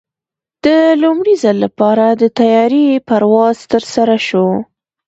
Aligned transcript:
د 0.65 0.67
لومړي 1.03 1.35
ځل 1.43 1.55
لپاره 1.65 2.05
د 2.21 2.23
طیارې 2.37 2.87
پرواز 3.07 3.57
ترسره 3.71 4.17
شو. 4.27 4.47